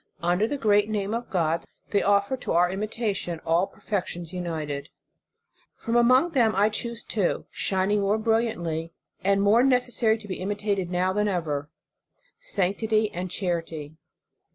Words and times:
Under 0.23 0.47
the 0.47 0.57
great 0.57 0.89
name 0.89 1.13
of 1.13 1.29
God, 1.29 1.63
they 1.91 2.01
offer 2.01 2.35
to 2.35 2.53
our 2.53 2.71
imitation 2.71 3.39
all 3.45 3.67
perfections 3.67 4.33
united. 4.33 4.89
From 5.75 5.95
among 5.95 6.31
them 6.31 6.55
I 6.55 6.69
choose 6.69 7.03
two, 7.03 7.45
shining 7.51 8.01
more 8.01 8.17
bril 8.17 8.43
liantly, 8.47 8.93
and 9.23 9.43
more 9.43 9.61
necessary 9.63 10.17
to 10.17 10.27
be 10.27 10.39
imitated 10.41 10.89
now 10.89 11.13
than 11.13 11.27
ever: 11.27 11.69
sanctity 12.39 13.11
and 13.11 13.29
charity. 13.29 13.95